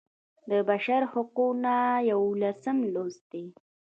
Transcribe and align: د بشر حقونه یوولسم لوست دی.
د 0.49 0.51
بشر 0.69 1.01
حقونه 1.11 1.73
یوولسم 2.11 2.77
لوست 2.93 3.23
دی. 3.31 3.45